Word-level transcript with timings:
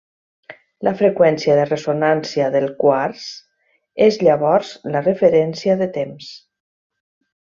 La 0.85 0.93
freqüència 1.01 1.57
de 1.59 1.65
ressonància 1.67 2.47
del 2.57 2.65
quars 2.83 3.27
és 4.09 4.17
llavors 4.25 4.71
la 4.97 5.03
referència 5.09 5.77
de 5.83 5.89
temps. 6.03 6.31